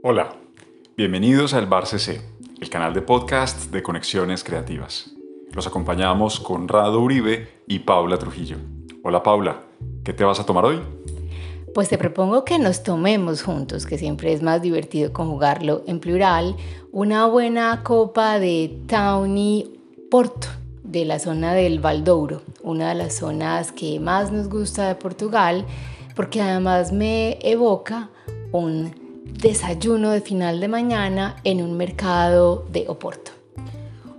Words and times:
Hola, 0.00 0.36
bienvenidos 0.96 1.54
al 1.54 1.66
Bar 1.66 1.84
CC, 1.88 2.20
el 2.60 2.70
canal 2.70 2.94
de 2.94 3.02
podcast 3.02 3.72
de 3.72 3.82
Conexiones 3.82 4.44
Creativas. 4.44 5.10
Los 5.52 5.66
acompañamos 5.66 6.38
con 6.38 6.68
Rado 6.68 7.00
Uribe 7.00 7.48
y 7.66 7.80
Paula 7.80 8.16
Trujillo. 8.16 8.58
Hola 9.02 9.24
Paula, 9.24 9.64
¿qué 10.04 10.12
te 10.12 10.22
vas 10.22 10.38
a 10.38 10.46
tomar 10.46 10.66
hoy? 10.66 10.80
Pues 11.74 11.88
te 11.88 11.98
propongo 11.98 12.44
que 12.44 12.60
nos 12.60 12.84
tomemos 12.84 13.42
juntos, 13.42 13.86
que 13.86 13.98
siempre 13.98 14.32
es 14.32 14.40
más 14.40 14.62
divertido 14.62 15.12
conjugarlo 15.12 15.82
en 15.88 15.98
plural, 15.98 16.54
una 16.92 17.26
buena 17.26 17.82
copa 17.82 18.38
de 18.38 18.80
Tawny 18.86 19.80
Porto 20.12 20.46
de 20.84 21.06
la 21.06 21.18
zona 21.18 21.54
del 21.54 21.80
Valdouro, 21.80 22.42
una 22.62 22.90
de 22.90 22.94
las 22.94 23.16
zonas 23.16 23.72
que 23.72 23.98
más 23.98 24.30
nos 24.30 24.48
gusta 24.48 24.86
de 24.86 24.94
Portugal, 24.94 25.66
porque 26.14 26.40
además 26.40 26.92
me 26.92 27.40
evoca 27.42 28.10
un 28.52 29.07
desayuno 29.32 30.10
de 30.10 30.20
final 30.20 30.60
de 30.60 30.68
mañana 30.68 31.36
en 31.44 31.62
un 31.62 31.76
mercado 31.76 32.66
de 32.70 32.86
Oporto. 32.88 33.32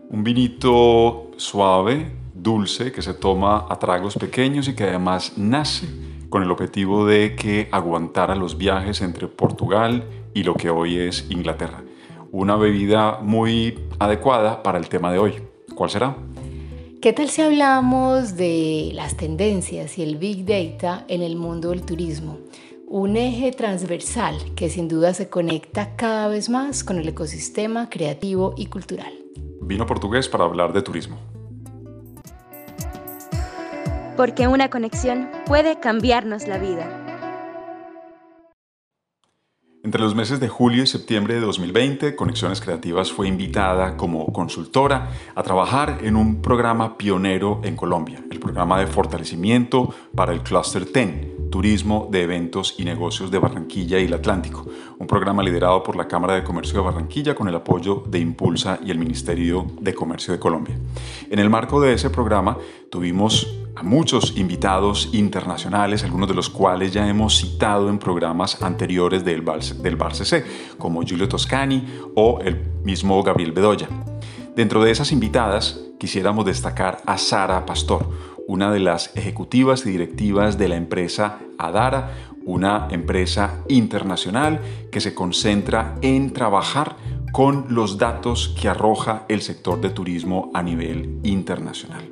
Un 0.09 0.23
vinito 0.23 1.31
suave, 1.37 2.11
dulce, 2.33 2.91
que 2.91 3.01
se 3.01 3.13
toma 3.13 3.65
a 3.69 3.77
tragos 3.77 4.15
pequeños 4.15 4.67
y 4.67 4.75
que 4.75 4.85
además 4.85 5.33
nace 5.37 5.87
con 6.29 6.43
el 6.43 6.51
objetivo 6.51 7.05
de 7.05 7.35
que 7.35 7.67
aguantara 7.71 8.35
los 8.35 8.57
viajes 8.57 9.01
entre 9.01 9.27
Portugal 9.27 10.03
y 10.33 10.43
lo 10.43 10.53
que 10.53 10.69
hoy 10.69 10.97
es 10.97 11.25
Inglaterra. 11.29 11.83
Una 12.31 12.55
bebida 12.55 13.19
muy 13.21 13.79
adecuada 13.97 14.61
para 14.61 14.77
el 14.77 14.87
tema 14.87 15.11
de 15.11 15.19
hoy. 15.19 15.33
¿Cuál 15.75 15.89
será? 15.89 16.15
¿Qué 17.01 17.13
tal 17.13 17.29
si 17.29 17.41
hablamos 17.41 18.35
de 18.35 18.91
las 18.93 19.15
tendencias 19.15 19.97
y 19.97 20.03
el 20.03 20.17
Big 20.17 20.45
Data 20.45 21.05
en 21.07 21.21
el 21.21 21.37
mundo 21.37 21.69
del 21.69 21.83
turismo? 21.83 22.37
Un 22.89 23.17
eje 23.17 23.51
transversal 23.51 24.35
que 24.55 24.67
sin 24.67 24.87
duda 24.87 25.13
se 25.13 25.29
conecta 25.29 25.95
cada 25.95 26.27
vez 26.27 26.49
más 26.49 26.83
con 26.83 26.97
el 26.97 27.07
ecosistema 27.07 27.87
creativo 27.87 28.55
y 28.57 28.65
cultural. 28.65 29.13
Vino 29.61 29.85
portugués 29.85 30.27
para 30.27 30.45
hablar 30.45 30.73
de 30.73 30.81
turismo. 30.81 31.19
Porque 34.17 34.47
una 34.47 34.71
conexión 34.71 35.29
puede 35.45 35.79
cambiarnos 35.79 36.47
la 36.47 36.57
vida. 36.57 37.05
Entre 39.83 40.01
los 40.01 40.13
meses 40.13 40.39
de 40.39 40.49
julio 40.49 40.83
y 40.83 40.87
septiembre 40.87 41.35
de 41.35 41.41
2020, 41.41 42.15
Conexiones 42.15 42.59
Creativas 42.59 43.11
fue 43.11 43.27
invitada 43.27 43.95
como 43.97 44.25
consultora 44.33 45.09
a 45.35 45.43
trabajar 45.43 45.99
en 46.01 46.15
un 46.15 46.41
programa 46.41 46.97
pionero 46.97 47.61
en 47.63 47.75
Colombia, 47.75 48.21
el 48.29 48.39
programa 48.39 48.79
de 48.79 48.87
fortalecimiento 48.87 49.93
para 50.15 50.33
el 50.33 50.41
Cluster 50.41 50.91
10, 50.91 51.38
Turismo 51.49 52.07
de 52.11 52.23
Eventos 52.23 52.75
y 52.77 52.85
Negocios 52.85 53.31
de 53.31 53.39
Barranquilla 53.39 53.99
y 53.99 54.05
el 54.05 54.13
Atlántico, 54.13 54.65
un 54.97 55.07
programa 55.07 55.43
liderado 55.43 55.81
por 55.83 55.95
la 55.95 56.07
Cámara 56.07 56.35
de 56.35 56.43
Comercio 56.43 56.79
de 56.79 56.85
Barranquilla 56.85 57.35
con 57.35 57.47
el 57.47 57.55
apoyo 57.55 58.03
de 58.07 58.19
Impulsa 58.19 58.79
y 58.85 58.91
el 58.91 58.99
Ministerio 58.99 59.65
de 59.79 59.93
Comercio 59.93 60.33
de 60.33 60.39
Colombia. 60.39 60.77
En 61.29 61.39
el 61.39 61.49
marco 61.49 61.81
de 61.81 61.93
ese 61.93 62.09
programa 62.09 62.57
tuvimos 62.89 63.47
a 63.75 63.83
muchos 63.83 64.37
invitados 64.37 65.09
internacionales, 65.13 66.03
algunos 66.03 66.27
de 66.27 66.35
los 66.35 66.49
cuales 66.49 66.91
ya 66.91 67.07
hemos 67.07 67.37
citado 67.37 67.89
en 67.89 67.97
programas 67.97 68.61
anteriores 68.61 69.23
del, 69.23 69.43
del 69.81 69.95
BARCC, 69.95 70.77
como 70.77 71.01
Giulio 71.01 71.29
Toscani 71.29 71.85
o 72.15 72.39
el 72.41 72.59
mismo 72.83 73.23
Gabriel 73.23 73.53
Bedoya. 73.53 73.87
Dentro 74.55 74.83
de 74.83 74.91
esas 74.91 75.13
invitadas, 75.13 75.79
quisiéramos 75.97 76.45
destacar 76.45 77.01
a 77.05 77.17
Sara 77.17 77.65
Pastor, 77.65 78.05
una 78.49 78.71
de 78.71 78.79
las 78.79 79.15
ejecutivas 79.15 79.85
y 79.85 79.91
directivas 79.91 80.57
de 80.57 80.69
la 80.69 80.75
empresa 80.75 81.37
Adara, 81.59 82.15
una 82.45 82.87
empresa 82.89 83.63
internacional 83.67 84.59
que 84.91 85.01
se 85.01 85.13
concentra 85.13 85.99
en 86.01 86.33
trabajar 86.33 86.95
con 87.31 87.67
los 87.69 87.99
datos 87.99 88.55
que 88.59 88.67
arroja 88.67 89.25
el 89.29 89.43
sector 89.43 89.79
de 89.81 89.91
turismo 89.91 90.49
a 90.55 90.63
nivel 90.63 91.19
internacional. 91.21 92.09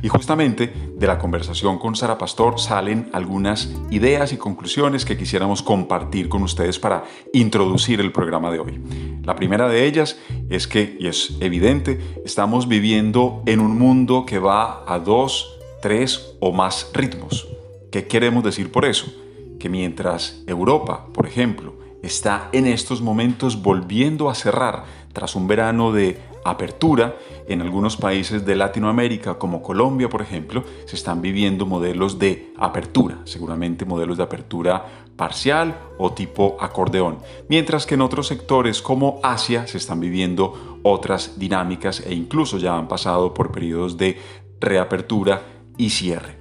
Y 0.00 0.08
justamente 0.08 0.72
de 0.96 1.06
la 1.08 1.18
conversación 1.18 1.80
con 1.80 1.96
Sara 1.96 2.18
Pastor 2.18 2.60
salen 2.60 3.10
algunas 3.12 3.74
ideas 3.90 4.32
y 4.32 4.36
conclusiones 4.36 5.04
que 5.04 5.18
quisiéramos 5.18 5.60
compartir 5.60 6.28
con 6.28 6.44
ustedes 6.44 6.78
para 6.78 7.02
introducir 7.32 7.98
el 7.98 8.12
programa 8.12 8.52
de 8.52 8.60
hoy. 8.60 8.80
La 9.24 9.34
primera 9.34 9.68
de 9.68 9.86
ellas 9.86 10.20
es 10.50 10.68
que, 10.68 10.96
y 11.00 11.08
es 11.08 11.36
evidente, 11.40 11.98
estamos 12.24 12.68
viviendo 12.68 13.42
en 13.46 13.58
un 13.58 13.76
mundo 13.76 14.24
que 14.24 14.38
va 14.38 14.84
a 14.86 15.00
dos 15.00 15.56
tres 15.80 16.36
o 16.40 16.52
más 16.52 16.90
ritmos. 16.92 17.48
¿Qué 17.90 18.06
queremos 18.06 18.44
decir 18.44 18.70
por 18.70 18.84
eso? 18.84 19.12
Que 19.58 19.68
mientras 19.68 20.42
Europa, 20.46 21.06
por 21.12 21.26
ejemplo, 21.26 21.74
está 22.02 22.48
en 22.52 22.66
estos 22.66 23.02
momentos 23.02 23.62
volviendo 23.62 24.30
a 24.30 24.34
cerrar 24.34 24.84
tras 25.12 25.34
un 25.34 25.48
verano 25.48 25.92
de 25.92 26.18
apertura, 26.44 27.16
en 27.48 27.60
algunos 27.60 27.96
países 27.96 28.46
de 28.46 28.56
Latinoamérica, 28.56 29.34
como 29.38 29.62
Colombia, 29.62 30.08
por 30.08 30.22
ejemplo, 30.22 30.64
se 30.86 30.96
están 30.96 31.20
viviendo 31.20 31.66
modelos 31.66 32.18
de 32.18 32.52
apertura, 32.56 33.18
seguramente 33.24 33.84
modelos 33.84 34.16
de 34.16 34.22
apertura 34.22 34.86
parcial 35.16 35.76
o 35.98 36.12
tipo 36.12 36.56
acordeón, 36.60 37.18
mientras 37.48 37.84
que 37.84 37.94
en 37.94 38.00
otros 38.00 38.28
sectores 38.28 38.80
como 38.80 39.20
Asia 39.22 39.66
se 39.66 39.76
están 39.76 40.00
viviendo 40.00 40.78
otras 40.82 41.38
dinámicas 41.38 42.00
e 42.06 42.14
incluso 42.14 42.56
ya 42.56 42.76
han 42.76 42.88
pasado 42.88 43.34
por 43.34 43.52
periodos 43.52 43.98
de 43.98 44.16
reapertura 44.60 45.42
y 45.80 45.88
cierre. 45.88 46.36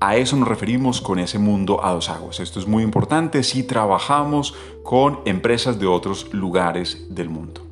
A 0.00 0.16
eso 0.16 0.36
nos 0.36 0.48
referimos 0.48 1.00
con 1.00 1.18
ese 1.18 1.38
mundo 1.38 1.82
a 1.82 1.92
dos 1.92 2.10
aguas. 2.10 2.40
Esto 2.40 2.60
es 2.60 2.66
muy 2.66 2.82
importante 2.82 3.42
si 3.42 3.62
trabajamos 3.62 4.54
con 4.82 5.20
empresas 5.24 5.78
de 5.78 5.86
otros 5.86 6.34
lugares 6.34 7.06
del 7.08 7.30
mundo. 7.30 7.66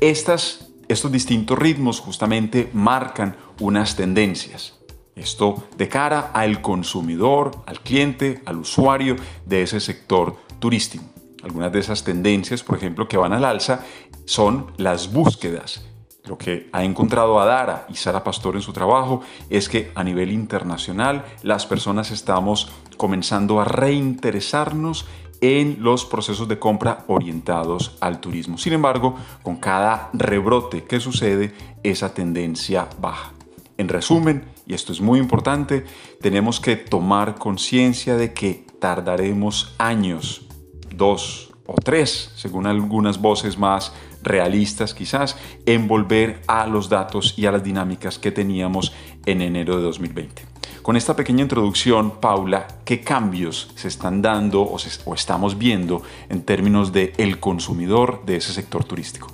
Estas, 0.00 0.68
estos 0.88 1.10
distintos 1.10 1.58
ritmos 1.58 2.00
justamente 2.00 2.68
marcan 2.74 3.36
unas 3.60 3.96
tendencias. 3.96 4.74
Esto 5.16 5.64
de 5.78 5.88
cara 5.88 6.30
al 6.34 6.60
consumidor, 6.60 7.52
al 7.66 7.80
cliente, 7.80 8.42
al 8.44 8.58
usuario 8.58 9.16
de 9.46 9.62
ese 9.62 9.80
sector 9.80 10.36
turístico. 10.58 11.04
Algunas 11.42 11.72
de 11.72 11.78
esas 11.78 12.04
tendencias, 12.04 12.62
por 12.62 12.76
ejemplo, 12.76 13.08
que 13.08 13.16
van 13.16 13.32
al 13.32 13.46
alza 13.46 13.80
son 14.26 14.72
las 14.76 15.10
búsquedas 15.10 15.89
lo 16.30 16.38
que 16.38 16.68
ha 16.70 16.84
encontrado 16.84 17.40
Adara 17.40 17.86
y 17.88 17.96
Sara 17.96 18.22
Pastor 18.22 18.54
en 18.54 18.62
su 18.62 18.72
trabajo 18.72 19.20
es 19.48 19.68
que 19.68 19.90
a 19.96 20.04
nivel 20.04 20.30
internacional 20.30 21.24
las 21.42 21.66
personas 21.66 22.12
estamos 22.12 22.70
comenzando 22.96 23.60
a 23.60 23.64
reinteresarnos 23.64 25.06
en 25.40 25.78
los 25.80 26.04
procesos 26.04 26.46
de 26.46 26.60
compra 26.60 27.04
orientados 27.08 27.96
al 28.00 28.20
turismo. 28.20 28.58
Sin 28.58 28.74
embargo, 28.74 29.16
con 29.42 29.56
cada 29.56 30.08
rebrote 30.12 30.84
que 30.84 31.00
sucede, 31.00 31.52
esa 31.82 32.14
tendencia 32.14 32.86
baja. 33.00 33.32
En 33.76 33.88
resumen, 33.88 34.44
y 34.68 34.74
esto 34.74 34.92
es 34.92 35.00
muy 35.00 35.18
importante, 35.18 35.84
tenemos 36.20 36.60
que 36.60 36.76
tomar 36.76 37.40
conciencia 37.40 38.14
de 38.14 38.32
que 38.32 38.66
tardaremos 38.78 39.74
años, 39.78 40.46
dos 40.94 41.50
o 41.66 41.74
tres, 41.74 42.30
según 42.36 42.68
algunas 42.68 43.20
voces 43.20 43.58
más 43.58 43.92
realistas 44.22 44.94
quizás 44.94 45.36
en 45.66 45.88
volver 45.88 46.40
a 46.46 46.66
los 46.66 46.88
datos 46.88 47.34
y 47.36 47.46
a 47.46 47.52
las 47.52 47.62
dinámicas 47.62 48.18
que 48.18 48.32
teníamos 48.32 48.92
en 49.26 49.42
enero 49.42 49.76
de 49.76 49.82
2020. 49.82 50.50
Con 50.82 50.96
esta 50.96 51.14
pequeña 51.14 51.42
introducción, 51.42 52.20
Paula, 52.20 52.66
¿qué 52.84 53.02
cambios 53.02 53.70
se 53.74 53.88
están 53.88 54.22
dando 54.22 54.62
o, 54.62 55.14
estamos 55.14 55.58
viendo 55.58 56.02
en 56.30 56.42
términos 56.42 56.92
de 56.92 57.12
el 57.18 57.38
consumidor 57.38 58.24
de 58.24 58.36
ese 58.36 58.52
sector 58.54 58.84
turístico? 58.84 59.28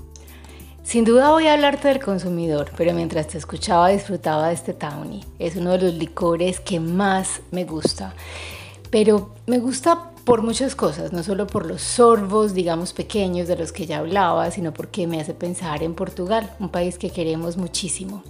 Sin 0.82 1.04
duda 1.04 1.30
voy 1.30 1.46
a 1.46 1.54
hablarte 1.54 1.88
del 1.88 2.00
consumidor, 2.00 2.70
pero 2.76 2.92
mientras 2.94 3.28
te 3.28 3.38
escuchaba 3.38 3.88
disfrutaba 3.88 4.48
de 4.48 4.54
este 4.54 4.72
Tawny. 4.72 5.24
Es 5.38 5.56
uno 5.56 5.72
de 5.72 5.78
los 5.78 5.94
licores 5.94 6.60
que 6.60 6.80
más 6.80 7.40
me 7.52 7.64
gusta. 7.64 8.14
Pero 8.90 9.30
me 9.46 9.58
gusta 9.58 10.10
por 10.26 10.43
muchas 10.43 10.75
cosas, 10.75 11.12
no 11.12 11.23
solo 11.23 11.46
por 11.46 11.67
los 11.67 11.81
sorbos, 11.81 12.52
digamos, 12.52 12.93
pequeños 12.93 13.46
de 13.46 13.55
los 13.55 13.70
que 13.70 13.87
ya 13.87 13.99
hablaba, 13.99 14.50
sino 14.50 14.75
porque 14.75 15.06
me 15.06 15.20
hace 15.20 15.34
pensar 15.34 15.84
en 15.84 15.94
Portugal, 15.94 16.52
un 16.58 16.69
país 16.69 16.99
que 16.99 17.11
queremos 17.11 17.56
muchísimo. 17.56 18.25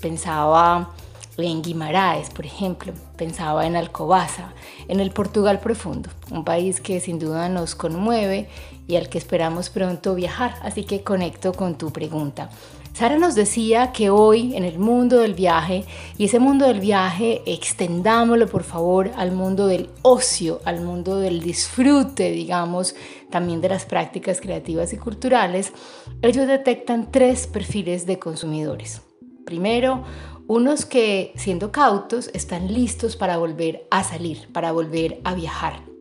Pensaba 0.00 0.94
en 1.36 1.60
Guimaraes, 1.60 2.30
por 2.30 2.46
ejemplo, 2.46 2.94
pensaba 3.18 3.66
en 3.66 3.76
Alcobaza, 3.76 4.54
en 4.88 4.98
el 4.98 5.10
Portugal 5.10 5.60
profundo, 5.60 6.08
un 6.30 6.42
país 6.42 6.80
que 6.80 7.00
sin 7.00 7.18
duda 7.18 7.50
nos 7.50 7.74
conmueve 7.74 8.48
y 8.88 8.96
al 8.96 9.10
que 9.10 9.18
esperamos 9.18 9.68
pronto 9.68 10.14
viajar, 10.14 10.54
así 10.62 10.84
que 10.84 11.04
conecto 11.04 11.52
con 11.52 11.76
tu 11.76 11.92
pregunta. 11.92 12.48
Sara 12.92 13.16
nos 13.16 13.34
decía 13.34 13.90
que 13.90 14.10
hoy 14.10 14.54
en 14.54 14.64
el 14.64 14.78
mundo 14.78 15.18
del 15.18 15.32
viaje, 15.32 15.84
y 16.18 16.26
ese 16.26 16.38
mundo 16.38 16.66
del 16.66 16.78
viaje 16.78 17.42
extendámoslo 17.46 18.46
por 18.48 18.64
favor 18.64 19.10
al 19.16 19.32
mundo 19.32 19.66
del 19.66 19.88
ocio, 20.02 20.60
al 20.66 20.82
mundo 20.82 21.18
del 21.18 21.40
disfrute, 21.40 22.30
digamos, 22.30 22.94
también 23.30 23.62
de 23.62 23.70
las 23.70 23.86
prácticas 23.86 24.42
creativas 24.42 24.92
y 24.92 24.98
culturales, 24.98 25.72
ellos 26.20 26.46
detectan 26.46 27.10
tres 27.10 27.46
perfiles 27.46 28.04
de 28.04 28.18
consumidores. 28.18 29.00
Primero, 29.46 30.04
unos 30.46 30.84
que 30.84 31.32
siendo 31.36 31.72
cautos 31.72 32.30
están 32.34 32.72
listos 32.72 33.16
para 33.16 33.38
volver 33.38 33.86
a 33.90 34.04
salir, 34.04 34.52
para 34.52 34.70
volver 34.70 35.18
a 35.24 35.34
viajar. 35.34 35.91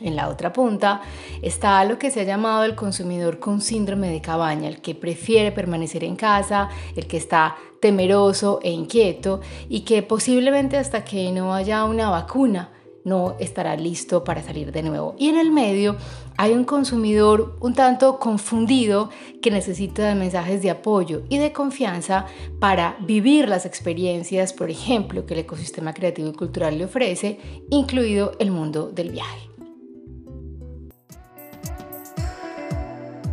En 0.00 0.14
la 0.14 0.28
otra 0.28 0.52
punta 0.52 1.00
está 1.40 1.82
lo 1.84 1.98
que 1.98 2.10
se 2.10 2.20
ha 2.20 2.24
llamado 2.24 2.64
el 2.64 2.74
consumidor 2.74 3.38
con 3.38 3.62
síndrome 3.62 4.10
de 4.10 4.20
cabaña, 4.20 4.68
el 4.68 4.82
que 4.82 4.94
prefiere 4.94 5.52
permanecer 5.52 6.04
en 6.04 6.16
casa, 6.16 6.68
el 6.94 7.06
que 7.06 7.16
está 7.16 7.56
temeroso 7.80 8.60
e 8.62 8.70
inquieto 8.70 9.40
y 9.68 9.80
que 9.80 10.02
posiblemente 10.02 10.76
hasta 10.76 11.04
que 11.04 11.32
no 11.32 11.54
haya 11.54 11.84
una 11.84 12.10
vacuna 12.10 12.72
no 13.04 13.36
estará 13.38 13.76
listo 13.76 14.24
para 14.24 14.42
salir 14.42 14.72
de 14.72 14.82
nuevo. 14.82 15.14
Y 15.16 15.28
en 15.28 15.38
el 15.38 15.52
medio 15.52 15.96
hay 16.36 16.52
un 16.52 16.64
consumidor 16.64 17.56
un 17.60 17.72
tanto 17.72 18.18
confundido 18.18 19.10
que 19.40 19.52
necesita 19.52 20.08
de 20.08 20.16
mensajes 20.16 20.60
de 20.60 20.70
apoyo 20.70 21.22
y 21.28 21.38
de 21.38 21.52
confianza 21.52 22.26
para 22.58 22.96
vivir 23.00 23.48
las 23.48 23.64
experiencias, 23.64 24.52
por 24.52 24.70
ejemplo, 24.70 25.24
que 25.24 25.34
el 25.34 25.40
ecosistema 25.40 25.94
creativo 25.94 26.30
y 26.30 26.32
cultural 26.32 26.76
le 26.76 26.86
ofrece, 26.86 27.38
incluido 27.70 28.32
el 28.40 28.50
mundo 28.50 28.90
del 28.90 29.10
viaje. 29.10 29.55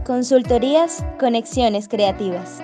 Consultorías, 0.05 1.01
conexiones 1.17 1.87
creativas. 1.87 2.61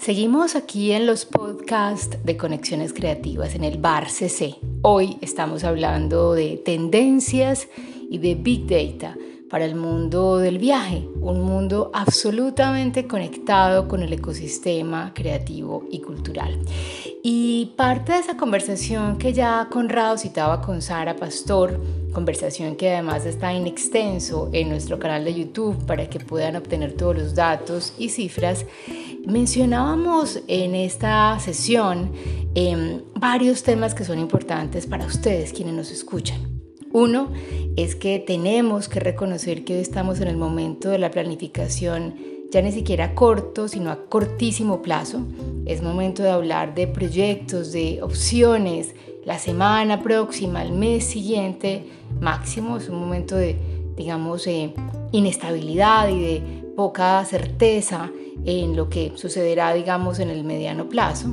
Seguimos 0.00 0.56
aquí 0.56 0.92
en 0.92 1.06
los 1.06 1.26
podcasts 1.26 2.16
de 2.24 2.38
Conexiones 2.38 2.94
Creativas 2.94 3.54
en 3.54 3.64
el 3.64 3.76
Bar 3.76 4.08
CC. 4.08 4.56
Hoy 4.80 5.18
estamos 5.20 5.62
hablando 5.62 6.32
de 6.32 6.56
tendencias 6.56 7.68
y 8.08 8.16
de 8.16 8.34
Big 8.34 8.66
Data 8.66 9.14
para 9.54 9.66
el 9.66 9.76
mundo 9.76 10.38
del 10.38 10.58
viaje, 10.58 11.06
un 11.20 11.42
mundo 11.42 11.92
absolutamente 11.94 13.06
conectado 13.06 13.86
con 13.86 14.02
el 14.02 14.12
ecosistema 14.12 15.12
creativo 15.14 15.84
y 15.92 16.00
cultural. 16.00 16.58
Y 17.22 17.72
parte 17.76 18.14
de 18.14 18.18
esa 18.18 18.36
conversación 18.36 19.16
que 19.16 19.32
ya 19.32 19.68
Conrado 19.70 20.18
citaba 20.18 20.60
con 20.60 20.82
Sara 20.82 21.14
Pastor, 21.14 21.80
conversación 22.12 22.74
que 22.74 22.94
además 22.94 23.26
está 23.26 23.52
en 23.52 23.68
extenso 23.68 24.50
en 24.52 24.70
nuestro 24.70 24.98
canal 24.98 25.24
de 25.24 25.34
YouTube 25.34 25.86
para 25.86 26.10
que 26.10 26.18
puedan 26.18 26.56
obtener 26.56 26.94
todos 26.94 27.16
los 27.16 27.36
datos 27.36 27.92
y 27.96 28.08
cifras, 28.08 28.66
Mencionábamos 29.24 30.40
en 30.48 30.74
esta 30.74 31.38
sesión 31.38 32.10
em, 32.56 33.02
varios 33.14 33.62
temas 33.62 33.94
que 33.94 34.04
son 34.04 34.18
importantes 34.18 34.86
para 34.86 35.06
ustedes 35.06 35.52
quienes 35.52 35.74
nos 35.74 35.92
escuchan. 35.92 36.53
Uno 36.94 37.32
es 37.74 37.96
que 37.96 38.20
tenemos 38.20 38.88
que 38.88 39.00
reconocer 39.00 39.64
que 39.64 39.74
hoy 39.74 39.80
estamos 39.80 40.20
en 40.20 40.28
el 40.28 40.36
momento 40.36 40.90
de 40.90 41.00
la 41.00 41.10
planificación 41.10 42.14
ya 42.52 42.62
ni 42.62 42.70
siquiera 42.70 43.06
a 43.06 43.14
corto, 43.16 43.66
sino 43.66 43.90
a 43.90 44.06
cortísimo 44.06 44.80
plazo. 44.80 45.26
Es 45.66 45.82
momento 45.82 46.22
de 46.22 46.30
hablar 46.30 46.76
de 46.76 46.86
proyectos, 46.86 47.72
de 47.72 48.00
opciones, 48.00 48.94
la 49.24 49.40
semana 49.40 50.04
próxima, 50.04 50.62
el 50.62 50.70
mes 50.70 51.02
siguiente, 51.04 51.84
máximo. 52.20 52.76
Es 52.76 52.88
un 52.88 53.00
momento 53.00 53.34
de, 53.34 53.56
digamos, 53.96 54.46
eh, 54.46 54.72
inestabilidad 55.10 56.08
y 56.10 56.20
de 56.20 56.42
poca 56.76 57.24
certeza 57.24 58.12
en 58.44 58.76
lo 58.76 58.88
que 58.88 59.10
sucederá, 59.16 59.74
digamos, 59.74 60.20
en 60.20 60.30
el 60.30 60.44
mediano 60.44 60.88
plazo. 60.88 61.26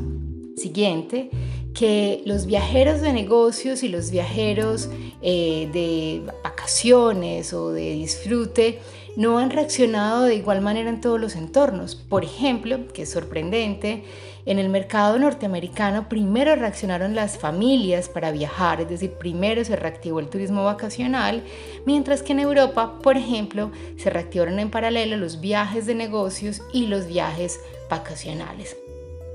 Siguiente, 0.56 1.30
que 1.74 2.22
los 2.26 2.46
viajeros 2.46 3.02
de 3.02 3.14
negocios 3.14 3.84
y 3.84 3.90
los 3.90 4.12
viajeros 4.12 4.90
eh, 5.22 5.70
de 5.72 6.22
vacaciones 6.44 7.54
o 7.54 7.72
de 7.72 7.94
disfrute 7.94 8.80
no 9.16 9.40
han 9.40 9.50
reaccionado 9.50 10.24
de 10.24 10.36
igual 10.36 10.62
manera 10.62 10.90
en 10.90 11.02
todos 11.02 11.20
los 11.20 11.36
entornos. 11.36 11.96
Por 11.96 12.24
ejemplo, 12.24 12.88
que 12.94 13.04
es 13.04 13.12
sorprendente, 13.12 14.04
en 14.46 14.58
el 14.58 14.70
mercado 14.70 15.20
norteamericano 15.20 16.10
primero 16.10 16.56
reaccionaron 16.56 17.14
las 17.14 17.38
familias 17.38 18.10
para 18.10 18.32
viajar, 18.32 18.82
es 18.82 18.90
decir, 18.90 19.12
primero 19.12 19.64
se 19.64 19.76
reactivó 19.76 20.20
el 20.20 20.30
turismo 20.30 20.64
vacacional, 20.64 21.44
mientras 21.86 22.24
que 22.24 22.32
en 22.32 22.40
Europa, 22.40 23.00
por 23.04 23.18
ejemplo, 23.18 23.72
se 23.98 24.10
reactivaron 24.10 24.60
en 24.60 24.72
paralelo 24.72 25.18
los 25.18 25.42
viajes 25.42 25.86
de 25.86 25.96
negocios 25.96 26.62
y 26.74 26.88
los 26.88 27.06
viajes 27.06 27.60
vacacionales. 27.90 28.78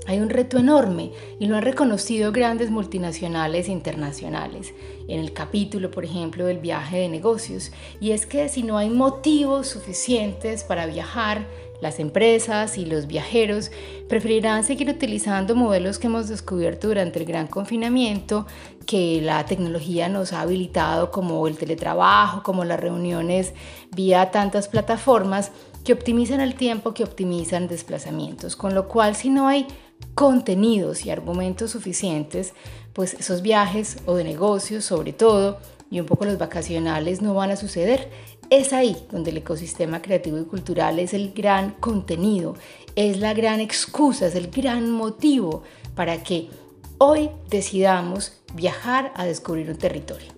Hay 0.07 0.19
un 0.19 0.29
reto 0.29 0.57
enorme 0.57 1.11
y 1.37 1.47
lo 1.47 1.57
han 1.57 1.63
reconocido 1.63 2.31
grandes 2.31 2.71
multinacionales 2.71 3.67
internacionales 3.67 4.73
en 5.09 5.19
el 5.19 5.33
capítulo, 5.33 5.91
por 5.91 6.05
ejemplo, 6.05 6.45
del 6.45 6.59
viaje 6.59 6.99
de 6.99 7.09
negocios. 7.09 7.73
Y 7.99 8.11
es 8.11 8.25
que 8.25 8.47
si 8.47 8.63
no 8.63 8.77
hay 8.77 8.89
motivos 8.89 9.67
suficientes 9.67 10.63
para 10.63 10.85
viajar, 10.85 11.45
las 11.81 11.99
empresas 11.99 12.77
y 12.77 12.85
los 12.85 13.05
viajeros 13.05 13.69
preferirán 14.07 14.63
seguir 14.63 14.89
utilizando 14.89 15.55
modelos 15.55 15.99
que 15.99 16.07
hemos 16.07 16.27
descubierto 16.27 16.87
durante 16.87 17.19
el 17.19 17.25
gran 17.25 17.47
confinamiento, 17.47 18.47
que 18.85 19.21
la 19.21 19.45
tecnología 19.45 20.09
nos 20.09 20.33
ha 20.33 20.41
habilitado, 20.41 21.11
como 21.11 21.45
el 21.47 21.57
teletrabajo, 21.57 22.41
como 22.41 22.63
las 22.63 22.79
reuniones 22.79 23.53
vía 23.95 24.31
tantas 24.31 24.69
plataformas 24.69 25.51
que 25.83 25.93
optimizan 25.93 26.41
el 26.41 26.55
tiempo, 26.55 26.93
que 26.93 27.03
optimizan 27.03 27.67
desplazamientos. 27.67 28.55
Con 28.55 28.73
lo 28.73 28.87
cual, 28.87 29.15
si 29.15 29.29
no 29.29 29.47
hay 29.47 29.67
contenidos 30.15 31.05
y 31.05 31.11
argumentos 31.11 31.71
suficientes, 31.71 32.53
pues 32.93 33.13
esos 33.13 33.41
viajes 33.41 33.97
o 34.05 34.15
de 34.15 34.23
negocios 34.23 34.85
sobre 34.85 35.13
todo, 35.13 35.59
y 35.89 35.99
un 35.99 36.05
poco 36.05 36.25
los 36.25 36.37
vacacionales 36.37 37.21
no 37.21 37.33
van 37.33 37.51
a 37.51 37.55
suceder. 37.55 38.09
Es 38.49 38.73
ahí 38.73 38.97
donde 39.11 39.31
el 39.31 39.37
ecosistema 39.37 40.01
creativo 40.01 40.39
y 40.39 40.45
cultural 40.45 40.99
es 40.99 41.13
el 41.13 41.33
gran 41.33 41.71
contenido, 41.71 42.55
es 42.95 43.19
la 43.19 43.33
gran 43.33 43.59
excusa, 43.59 44.27
es 44.27 44.35
el 44.35 44.49
gran 44.49 44.89
motivo 44.89 45.63
para 45.95 46.23
que 46.23 46.49
hoy 46.97 47.29
decidamos 47.49 48.33
viajar 48.53 49.11
a 49.15 49.25
descubrir 49.25 49.69
un 49.69 49.77
territorio. 49.77 50.36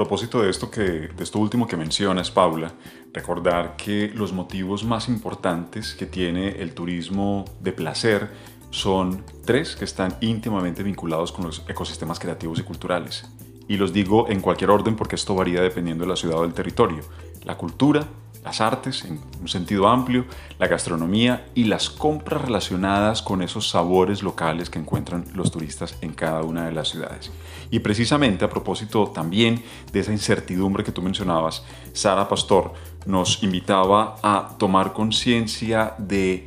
Propósito 0.00 0.40
de 0.40 0.48
esto, 0.48 0.70
que, 0.70 0.80
de 0.80 1.22
esto 1.22 1.38
último 1.38 1.66
que 1.66 1.76
mencionas, 1.76 2.30
Paula, 2.30 2.72
recordar 3.12 3.76
que 3.76 4.08
los 4.14 4.32
motivos 4.32 4.82
más 4.82 5.10
importantes 5.10 5.92
que 5.94 6.06
tiene 6.06 6.62
el 6.62 6.72
turismo 6.72 7.44
de 7.60 7.72
placer 7.72 8.30
son 8.70 9.22
tres 9.44 9.76
que 9.76 9.84
están 9.84 10.16
íntimamente 10.22 10.82
vinculados 10.82 11.32
con 11.32 11.44
los 11.44 11.62
ecosistemas 11.68 12.18
creativos 12.18 12.58
y 12.58 12.62
culturales. 12.62 13.28
Y 13.68 13.76
los 13.76 13.92
digo 13.92 14.26
en 14.30 14.40
cualquier 14.40 14.70
orden 14.70 14.96
porque 14.96 15.16
esto 15.16 15.34
varía 15.34 15.60
dependiendo 15.60 16.04
de 16.04 16.08
la 16.08 16.16
ciudad 16.16 16.38
o 16.38 16.42
del 16.44 16.54
territorio. 16.54 17.02
La 17.44 17.58
cultura, 17.58 18.08
las 18.44 18.60
artes 18.60 19.04
en 19.04 19.20
un 19.40 19.48
sentido 19.48 19.88
amplio, 19.88 20.24
la 20.58 20.66
gastronomía 20.66 21.46
y 21.54 21.64
las 21.64 21.90
compras 21.90 22.42
relacionadas 22.42 23.22
con 23.22 23.42
esos 23.42 23.68
sabores 23.68 24.22
locales 24.22 24.70
que 24.70 24.78
encuentran 24.78 25.24
los 25.34 25.50
turistas 25.50 25.96
en 26.00 26.12
cada 26.12 26.42
una 26.42 26.66
de 26.66 26.72
las 26.72 26.88
ciudades. 26.88 27.30
Y 27.70 27.80
precisamente 27.80 28.44
a 28.44 28.50
propósito 28.50 29.08
también 29.08 29.62
de 29.92 30.00
esa 30.00 30.12
incertidumbre 30.12 30.84
que 30.84 30.92
tú 30.92 31.02
mencionabas, 31.02 31.64
Sara 31.92 32.28
Pastor 32.28 32.72
nos 33.06 33.42
invitaba 33.42 34.16
a 34.22 34.56
tomar 34.58 34.92
conciencia 34.92 35.94
de 35.98 36.46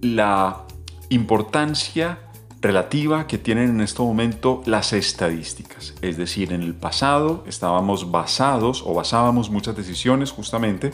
la 0.00 0.64
importancia 1.10 2.18
relativa 2.60 3.26
que 3.26 3.38
tienen 3.38 3.70
en 3.70 3.80
este 3.80 4.02
momento 4.02 4.62
las 4.66 4.92
estadísticas. 4.92 5.94
Es 6.02 6.16
decir, 6.16 6.52
en 6.52 6.62
el 6.62 6.74
pasado 6.74 7.42
estábamos 7.46 8.10
basados 8.10 8.82
o 8.84 8.92
basábamos 8.92 9.50
muchas 9.50 9.76
decisiones 9.76 10.30
justamente 10.30 10.92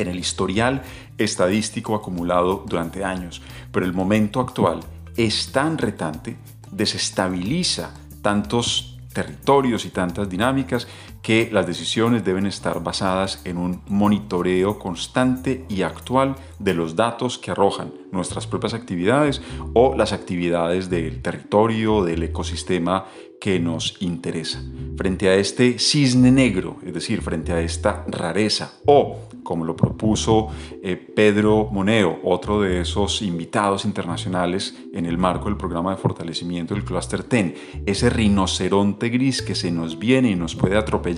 en 0.00 0.08
el 0.08 0.18
historial 0.18 0.82
estadístico 1.18 1.94
acumulado 1.94 2.64
durante 2.66 3.04
años, 3.04 3.42
pero 3.70 3.86
el 3.86 3.92
momento 3.92 4.40
actual 4.40 4.80
es 5.16 5.52
tan 5.52 5.78
retante, 5.78 6.36
desestabiliza 6.70 7.94
tantos 8.22 8.98
territorios 9.12 9.84
y 9.84 9.90
tantas 9.90 10.28
dinámicas 10.28 10.86
que 11.22 11.48
las 11.52 11.66
decisiones 11.66 12.24
deben 12.24 12.46
estar 12.46 12.82
basadas 12.82 13.42
en 13.44 13.58
un 13.58 13.82
monitoreo 13.88 14.78
constante 14.78 15.64
y 15.68 15.82
actual 15.82 16.36
de 16.58 16.74
los 16.74 16.96
datos 16.96 17.38
que 17.38 17.50
arrojan 17.50 17.92
nuestras 18.12 18.46
propias 18.46 18.74
actividades 18.74 19.42
o 19.74 19.94
las 19.96 20.12
actividades 20.12 20.90
del 20.90 21.22
territorio, 21.22 22.04
del 22.04 22.22
ecosistema 22.22 23.06
que 23.40 23.58
nos 23.58 23.96
interesa. 24.00 24.62
Frente 24.96 25.28
a 25.28 25.34
este 25.34 25.78
cisne 25.78 26.30
negro, 26.30 26.76
es 26.84 26.92
decir, 26.92 27.22
frente 27.22 27.52
a 27.52 27.60
esta 27.60 28.04
rareza, 28.06 28.74
o 28.84 29.30
como 29.42 29.64
lo 29.64 29.74
propuso 29.74 30.48
eh, 30.82 30.96
Pedro 30.96 31.68
Moneo, 31.72 32.20
otro 32.22 32.60
de 32.60 32.82
esos 32.82 33.22
invitados 33.22 33.86
internacionales 33.86 34.76
en 34.92 35.06
el 35.06 35.16
marco 35.16 35.46
del 35.46 35.56
programa 35.56 35.92
de 35.92 35.96
fortalecimiento 35.96 36.74
del 36.74 36.84
Cluster 36.84 37.24
TEN, 37.24 37.54
ese 37.86 38.10
rinoceronte 38.10 39.08
gris 39.08 39.40
que 39.40 39.54
se 39.54 39.70
nos 39.70 39.98
viene 39.98 40.30
y 40.30 40.36
nos 40.36 40.54
puede 40.54 40.76
atropellar 40.76 41.09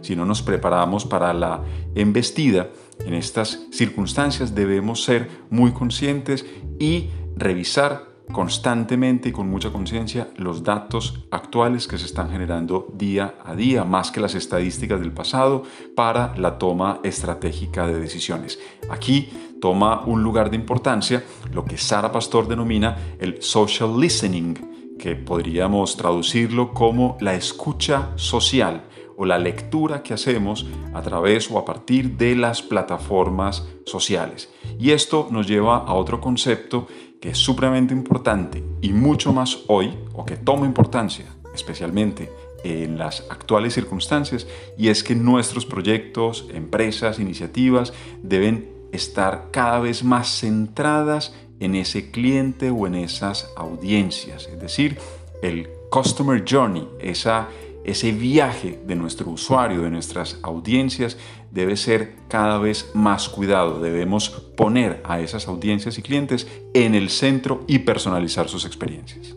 si 0.00 0.16
no 0.16 0.24
nos 0.24 0.42
preparamos 0.42 1.04
para 1.04 1.32
la 1.32 1.62
embestida, 1.94 2.70
en 3.04 3.14
estas 3.14 3.66
circunstancias 3.70 4.54
debemos 4.54 5.02
ser 5.02 5.28
muy 5.50 5.72
conscientes 5.72 6.46
y 6.78 7.10
revisar 7.36 8.14
constantemente 8.32 9.28
y 9.28 9.32
con 9.32 9.48
mucha 9.48 9.70
conciencia 9.70 10.28
los 10.36 10.62
datos 10.62 11.26
actuales 11.30 11.86
que 11.86 11.98
se 11.98 12.06
están 12.06 12.30
generando 12.30 12.88
día 12.94 13.34
a 13.44 13.54
día, 13.54 13.84
más 13.84 14.10
que 14.10 14.20
las 14.20 14.34
estadísticas 14.34 15.00
del 15.00 15.12
pasado, 15.12 15.62
para 15.94 16.34
la 16.36 16.58
toma 16.58 17.00
estratégica 17.02 17.86
de 17.86 17.98
decisiones. 17.98 18.58
Aquí 18.88 19.30
toma 19.60 20.04
un 20.06 20.22
lugar 20.22 20.50
de 20.50 20.56
importancia 20.56 21.24
lo 21.52 21.64
que 21.64 21.78
Sara 21.78 22.12
Pastor 22.12 22.48
denomina 22.48 22.96
el 23.18 23.42
social 23.42 23.98
listening, 24.00 24.96
que 24.98 25.16
podríamos 25.16 25.96
traducirlo 25.96 26.72
como 26.72 27.16
la 27.20 27.34
escucha 27.34 28.10
social 28.16 28.84
o 29.16 29.24
la 29.24 29.38
lectura 29.38 30.02
que 30.02 30.14
hacemos 30.14 30.66
a 30.92 31.02
través 31.02 31.50
o 31.50 31.58
a 31.58 31.64
partir 31.64 32.16
de 32.16 32.36
las 32.36 32.62
plataformas 32.62 33.66
sociales. 33.84 34.50
Y 34.78 34.90
esto 34.90 35.28
nos 35.30 35.46
lleva 35.46 35.78
a 35.78 35.94
otro 35.94 36.20
concepto 36.20 36.86
que 37.20 37.30
es 37.30 37.38
supremamente 37.38 37.94
importante 37.94 38.62
y 38.82 38.92
mucho 38.92 39.32
más 39.32 39.60
hoy, 39.68 39.94
o 40.12 40.24
que 40.24 40.36
toma 40.36 40.66
importancia, 40.66 41.24
especialmente 41.54 42.30
en 42.64 42.98
las 42.98 43.24
actuales 43.30 43.74
circunstancias, 43.74 44.46
y 44.76 44.88
es 44.88 45.02
que 45.02 45.14
nuestros 45.14 45.66
proyectos, 45.66 46.48
empresas, 46.52 47.18
iniciativas 47.18 47.92
deben 48.22 48.70
estar 48.92 49.48
cada 49.50 49.80
vez 49.80 50.04
más 50.04 50.40
centradas 50.40 51.34
en 51.60 51.74
ese 51.74 52.10
cliente 52.10 52.70
o 52.70 52.86
en 52.86 52.94
esas 52.94 53.50
audiencias, 53.56 54.48
es 54.48 54.60
decir, 54.60 54.98
el 55.42 55.68
Customer 55.90 56.44
Journey, 56.48 56.88
esa 57.00 57.48
ese 57.84 58.12
viaje 58.12 58.80
de 58.86 58.96
nuestro 58.96 59.30
usuario, 59.30 59.82
de 59.82 59.90
nuestras 59.90 60.38
audiencias, 60.42 61.16
debe 61.50 61.76
ser 61.76 62.16
cada 62.28 62.58
vez 62.58 62.90
más 62.94 63.28
cuidado. 63.28 63.80
Debemos 63.80 64.30
poner 64.30 65.02
a 65.04 65.20
esas 65.20 65.46
audiencias 65.48 65.98
y 65.98 66.02
clientes 66.02 66.46
en 66.72 66.94
el 66.94 67.10
centro 67.10 67.64
y 67.66 67.80
personalizar 67.80 68.48
sus 68.48 68.64
experiencias. 68.64 69.36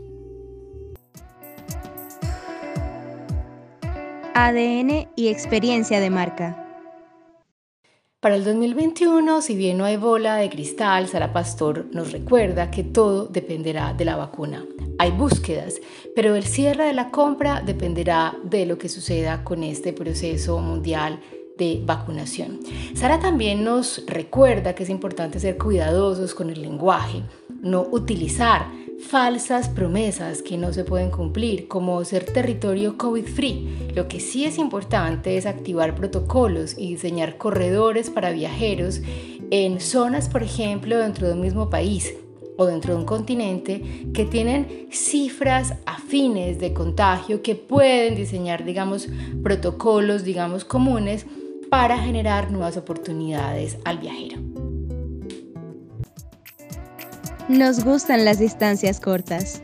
ADN 4.33 5.09
y 5.15 5.29
experiencia 5.29 5.99
de 5.99 6.09
marca. 6.09 6.66
Para 8.19 8.35
el 8.35 8.43
2021, 8.43 9.43
si 9.43 9.55
bien 9.55 9.77
no 9.77 9.85
hay 9.85 9.95
bola 9.95 10.37
de 10.37 10.49
cristal, 10.49 11.07
Sara 11.07 11.33
Pastor 11.33 11.85
nos 11.91 12.11
recuerda 12.11 12.71
que 12.71 12.83
todo 12.83 13.27
dependerá 13.27 13.93
de 13.93 14.05
la 14.05 14.15
vacuna. 14.15 14.65
Hay 14.97 15.11
búsquedas, 15.11 15.75
pero 16.15 16.33
el 16.33 16.43
cierre 16.43 16.85
de 16.85 16.93
la 16.93 17.11
compra 17.11 17.61
dependerá 17.61 18.35
de 18.43 18.65
lo 18.65 18.79
que 18.79 18.89
suceda 18.89 19.43
con 19.43 19.61
este 19.61 19.93
proceso 19.93 20.57
mundial 20.57 21.19
de 21.59 21.83
vacunación. 21.85 22.59
Sara 22.95 23.19
también 23.19 23.63
nos 23.63 24.03
recuerda 24.07 24.73
que 24.73 24.81
es 24.81 24.89
importante 24.89 25.39
ser 25.39 25.59
cuidadosos 25.59 26.33
con 26.33 26.49
el 26.49 26.63
lenguaje, 26.63 27.21
no 27.61 27.83
utilizar 27.91 28.65
falsas 28.99 29.69
promesas 29.69 30.41
que 30.41 30.57
no 30.57 30.73
se 30.73 30.83
pueden 30.83 31.11
cumplir, 31.11 31.67
como 31.67 32.03
ser 32.03 32.25
territorio 32.25 32.97
COVID-free. 32.97 33.91
Lo 33.95 34.07
que 34.07 34.19
sí 34.19 34.45
es 34.45 34.57
importante 34.57 35.37
es 35.37 35.45
activar 35.45 35.95
protocolos 35.95 36.75
y 36.77 36.89
diseñar 36.89 37.37
corredores 37.37 38.09
para 38.09 38.31
viajeros 38.31 39.01
en 39.51 39.79
zonas, 39.79 40.29
por 40.29 40.43
ejemplo, 40.43 40.97
dentro 40.97 41.27
de 41.27 41.33
un 41.33 41.41
mismo 41.41 41.69
país 41.69 42.13
o 42.57 42.65
dentro 42.65 42.93
de 42.93 42.99
un 42.99 43.05
continente 43.05 44.07
que 44.13 44.25
tienen 44.25 44.87
cifras 44.91 45.75
afines 45.85 46.59
de 46.59 46.73
contagio 46.73 47.41
que 47.41 47.55
pueden 47.55 48.15
diseñar, 48.15 48.65
digamos, 48.65 49.07
protocolos, 49.43 50.23
digamos, 50.23 50.65
comunes 50.65 51.25
para 51.69 51.97
generar 51.99 52.51
nuevas 52.51 52.77
oportunidades 52.77 53.77
al 53.85 53.99
viajero. 53.99 54.46
Nos 57.49 57.83
gustan 57.85 58.25
las 58.25 58.39
distancias 58.39 58.99
cortas. 58.99 59.61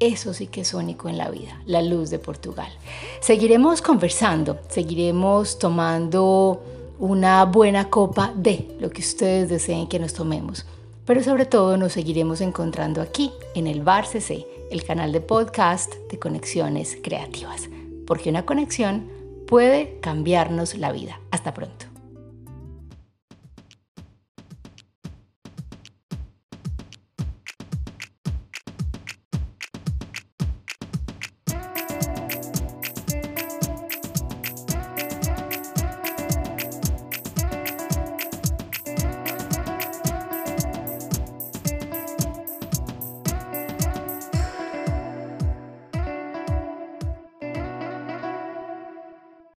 Eso 0.00 0.34
sí 0.34 0.48
que 0.48 0.62
es 0.62 0.74
único 0.74 1.08
en 1.08 1.16
la 1.16 1.30
vida, 1.30 1.62
la 1.66 1.82
luz 1.82 2.10
de 2.10 2.18
Portugal. 2.18 2.68
Seguiremos 3.20 3.82
conversando, 3.82 4.58
seguiremos 4.68 5.58
tomando 5.58 6.60
una 6.98 7.44
buena 7.44 7.88
copa 7.88 8.32
de 8.34 8.76
lo 8.80 8.90
que 8.90 9.00
ustedes 9.00 9.48
deseen 9.48 9.88
que 9.88 9.98
nos 9.98 10.12
tomemos. 10.12 10.66
Pero 11.04 11.22
sobre 11.22 11.46
todo 11.46 11.76
nos 11.76 11.92
seguiremos 11.92 12.40
encontrando 12.40 13.00
aquí 13.00 13.32
en 13.54 13.66
el 13.66 13.82
Bar 13.82 14.06
CC, 14.06 14.46
el 14.70 14.84
canal 14.84 15.12
de 15.12 15.20
podcast 15.20 15.92
de 16.10 16.18
conexiones 16.18 16.96
creativas. 17.02 17.68
Porque 18.06 18.30
una 18.30 18.44
conexión 18.44 19.08
puede 19.46 19.98
cambiarnos 20.00 20.74
la 20.74 20.92
vida. 20.92 21.20
Hasta 21.30 21.54
pronto. 21.54 21.91